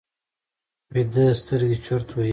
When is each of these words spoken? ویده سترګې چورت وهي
ویده 0.93 1.25
سترګې 1.41 1.77
چورت 1.85 2.07
وهي 2.11 2.29